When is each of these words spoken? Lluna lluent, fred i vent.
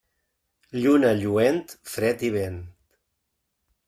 Lluna 0.83 1.11
lluent, 1.19 1.61
fred 1.97 2.25
i 2.31 2.35
vent. 2.37 2.57